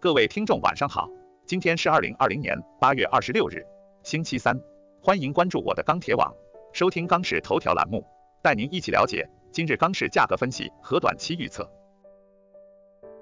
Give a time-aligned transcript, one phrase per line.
[0.00, 1.10] 各位听众晚上好，
[1.44, 3.66] 今天是二零二零年八月二十六日，
[4.04, 4.56] 星期三，
[5.02, 6.32] 欢迎关注我的钢铁网，
[6.72, 8.06] 收听钢市头条栏目，
[8.40, 11.68] 带您一起了解今日钢市价格分析和短期预测。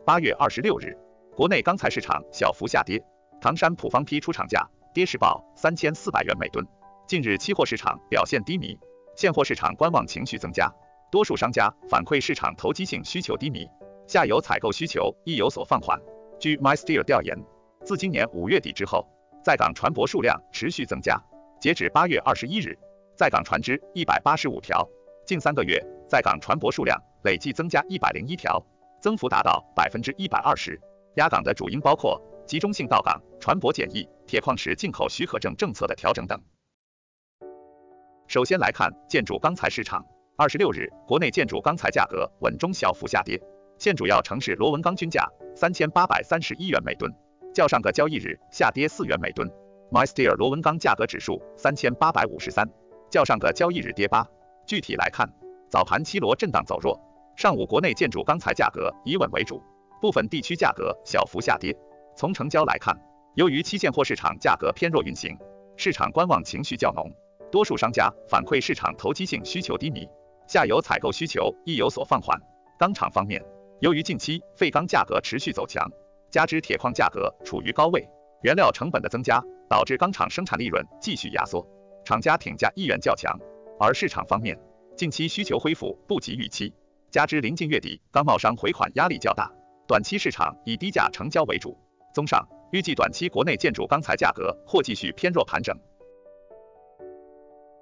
[0.05, 0.95] 八月二十六日，
[1.35, 3.03] 国内钢材市场小幅下跌，
[3.41, 6.63] 唐山普方坯出厂价跌势报三千四百元每吨。
[7.07, 8.79] 近日期货市场表现低迷，
[9.17, 10.71] 现货市场观望情绪增加，
[11.11, 13.67] 多数商家反馈市场投机性需求低迷，
[14.07, 15.99] 下游采购需求亦有所放缓。
[16.39, 17.35] 据 MySteel 调研，
[17.83, 19.07] 自今年五月底之后，
[19.43, 21.19] 在港船舶数量持续增加。
[21.59, 22.79] 截止八月二十一日，
[23.17, 24.87] 在港船只一百八十五条，
[25.25, 28.63] 近三个月在港船舶数量累计增加一百零一条，
[29.01, 30.79] 增幅达到百分之一百二十。
[31.15, 36.39] 压港的主因包括集中性到港船舶检疫、铁矿石进口许可证政策的调整等。
[38.27, 40.05] 首先来看建筑钢材市场，
[40.37, 43.41] 二十六日，国内建筑钢材价格稳中小幅下跌。
[43.79, 47.13] 现主要城市螺纹钢均价三千八百三十一元每吨，
[47.55, 49.51] 较上个交易日下跌四元每吨。
[49.93, 52.67] MySteel 螺纹钢价格指数三千八百五十三，
[53.11, 54.27] 较上个交易日跌八。
[54.67, 55.31] 具体来看，
[55.71, 56.99] 早盘七螺震荡走弱，
[57.37, 59.63] 上午国内建筑钢材价格以稳为主，
[60.01, 61.77] 部分地区价格小幅下跌。
[62.17, 62.99] 从成交来看，
[63.35, 65.37] 由于期现货市场价格偏弱运行，
[65.77, 67.13] 市场观望情绪较浓，
[67.53, 70.09] 多数商家反馈市场投机性需求低迷，
[70.49, 72.41] 下游采购需求亦有所放缓。
[72.79, 73.45] 钢厂方面。
[73.81, 75.87] 由于近期废钢价格持续走强，
[76.31, 78.09] 加之铁矿价格处于高位，
[78.43, 81.67] 原料成本的增加导致钢厂生产利润继续压缩，
[82.03, 83.39] 厂家挺价意愿较强。
[83.79, 84.59] 而市场方面，
[84.97, 86.73] 近期需求恢复不及预期，
[87.11, 89.53] 加之临近月底，钢贸商回款压力较大，
[89.87, 91.77] 短期市场以低价成交为主。
[92.15, 95.79] 综上，预计短期国内建筑钢材价格或继续偏弱盘整。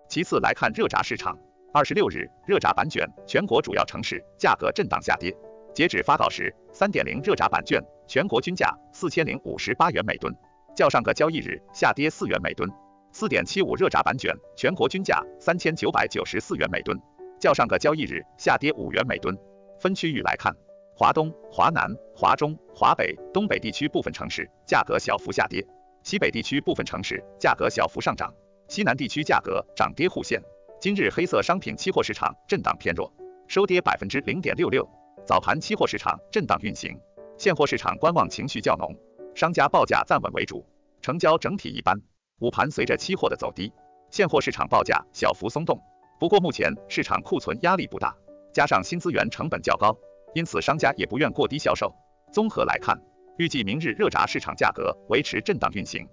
[0.09, 1.39] 其次来看热轧市场，
[1.73, 5.33] 二十六日，热轧板卷全国主要城市价格震荡下跌。
[5.75, 10.33] 截止发稿时，三点零热轧板卷全国均价四千零五十八元每吨，
[10.77, 12.69] 较上个交易日下跌四元每吨；
[13.11, 16.97] 四点七五热轧板卷全国均价三千九百九十四元每吨，
[17.41, 19.37] 较上个交易日下跌五元每吨。
[19.81, 20.55] 分区域来看，
[20.97, 25.67] 华东、华南、华中、华北、东北地区部分城市价格小幅下跌，
[26.05, 28.33] 西北地区部分城市价格小幅上涨，
[28.69, 30.41] 西南地区价格涨跌互现。
[30.81, 33.13] 今日黑色商品期货市场震荡偏弱，
[33.49, 34.89] 收跌百分之零点六六。
[35.27, 37.01] 早盘期货市场震荡运行，
[37.39, 38.95] 现货市场观望情绪较浓，
[39.35, 40.67] 商家报价暂稳为主，
[41.01, 41.99] 成交整体一般。
[42.41, 43.73] 午盘随着期货的走低，
[44.11, 45.81] 现货市场报价小幅松动。
[46.21, 48.15] 不过目前市场库存压力不大，
[48.53, 49.97] 加上新资源成本较高，
[50.35, 51.91] 因此商家也不愿过低销售。
[52.31, 53.01] 综合来看，
[53.39, 56.07] 预计明日热轧市场价格维持震荡运行。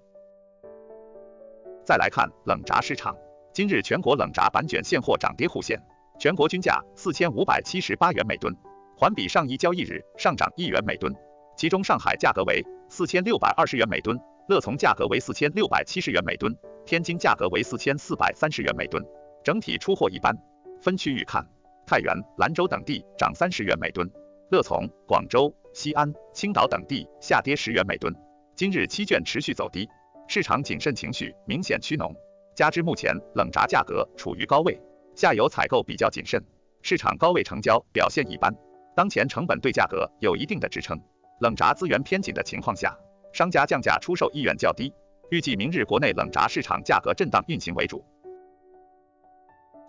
[1.84, 3.14] 再来看冷轧市场，
[3.52, 5.82] 今日全国冷轧板卷现货涨跌互现，
[6.18, 8.56] 全国均价四千五百七十八元每吨。
[9.02, 11.12] 环比上一交易日上涨一元每吨，
[11.58, 14.16] 其中上海价格为四千六百二十元每吨，
[14.48, 19.04] 乐从价格为四千六百七十元每吨，天津价格为四千四百三十元每吨，
[19.44, 20.38] 整体出货一般。
[20.84, 21.44] 分区域看，
[21.88, 24.08] 太原、兰州等地涨三十元每吨，
[24.52, 28.14] 乐从、广州、西安、青岛等地下跌十元每吨。
[28.56, 29.90] 今日期券持续走低，
[30.28, 32.16] 市场谨慎情绪明显趋浓，
[32.56, 34.80] 加之目前冷轧价格处于高位，
[35.16, 36.46] 下游采购比较谨慎，
[36.84, 38.54] 市场高位成交表现一般。
[38.96, 41.00] 当前成本对价格有一定的支撑，
[41.40, 42.98] 冷轧资源偏紧的情况下，
[43.34, 44.94] 商家降价出售意愿较低，
[45.30, 48.04] 预计明日国内冷轧市场价格震荡运行为主。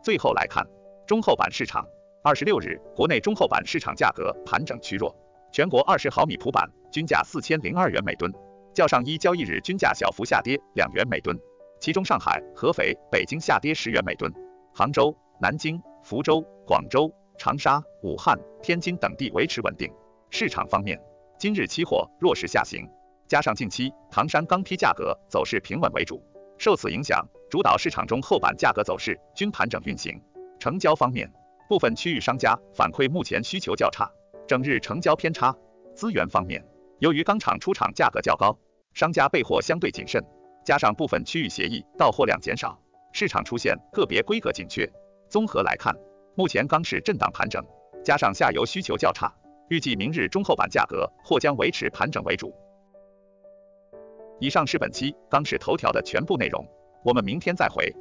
[0.03, 0.67] 最后来看
[1.07, 1.85] 中厚板市场，
[2.23, 5.15] 二十六日国内中厚板市场价格盘整趋弱，
[5.53, 8.33] 全国二十毫米普板均价四千零二元每吨，
[8.73, 11.37] 较上一交易日均价小幅下跌两元每吨，
[11.81, 14.33] 其中上海、合肥、北京下跌十元每吨，
[14.73, 17.13] 杭州、南京、福州、广州。
[17.43, 19.93] 长沙、武汉、天津等地维持稳定。
[20.31, 20.97] 市场方面，
[21.41, 22.89] 今日期货弱势下行，
[23.27, 26.23] 加上近期唐山钢坯价格走势平稳为主，
[26.57, 30.23] 受此影响，主导市场中厚板价格走势均盘整运行。
[30.61, 31.29] 成交方面，
[31.69, 34.09] 部分区域商家反馈目前需求较差，
[34.47, 35.53] 整日成交偏差。
[35.97, 36.65] 资源方面，
[37.01, 38.57] 由于钢厂出厂价格较高，
[38.95, 40.25] 商家备货相对谨慎，
[40.65, 42.79] 加上部分区域协议到货量减少，
[43.13, 44.89] 市场出现个别规格紧缺。
[45.29, 45.93] 综合来看。
[46.35, 47.63] 目前钢市震荡盘整，
[48.03, 49.31] 加上下游需求较差，
[49.69, 52.55] 预计明日中后板价格或将维持盘整为主。
[54.41, 56.67] 以上是本期钢市头条的全部内容，
[57.05, 57.95] 我们明天再会。